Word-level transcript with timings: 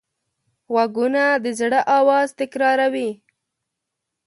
غوږونه 0.71 1.23
د 1.43 1.45
زړه 1.59 1.79
آواز 1.99 2.27
تکراروي 2.39 3.11